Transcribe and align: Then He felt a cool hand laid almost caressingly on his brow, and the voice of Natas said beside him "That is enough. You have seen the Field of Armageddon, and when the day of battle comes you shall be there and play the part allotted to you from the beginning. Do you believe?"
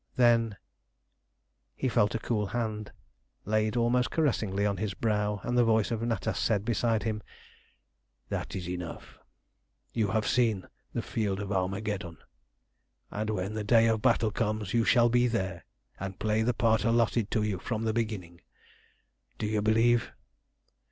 Then 0.15 0.57
He 1.75 1.87
felt 1.87 2.15
a 2.15 2.17
cool 2.17 2.47
hand 2.47 2.91
laid 3.45 3.77
almost 3.77 4.09
caressingly 4.09 4.65
on 4.65 4.77
his 4.77 4.95
brow, 4.95 5.39
and 5.43 5.55
the 5.55 5.63
voice 5.63 5.91
of 5.91 5.99
Natas 6.01 6.37
said 6.37 6.65
beside 6.65 7.03
him 7.03 7.21
"That 8.29 8.55
is 8.55 8.67
enough. 8.67 9.19
You 9.93 10.07
have 10.07 10.25
seen 10.25 10.65
the 10.91 11.03
Field 11.03 11.39
of 11.39 11.51
Armageddon, 11.51 12.17
and 13.11 13.29
when 13.29 13.53
the 13.53 13.63
day 13.63 13.85
of 13.85 14.01
battle 14.01 14.31
comes 14.31 14.73
you 14.73 14.85
shall 14.85 15.07
be 15.09 15.27
there 15.27 15.65
and 15.99 16.17
play 16.17 16.41
the 16.41 16.55
part 16.55 16.83
allotted 16.83 17.29
to 17.29 17.43
you 17.43 17.59
from 17.59 17.83
the 17.83 17.93
beginning. 17.93 18.41
Do 19.37 19.45
you 19.45 19.61
believe?" 19.61 20.11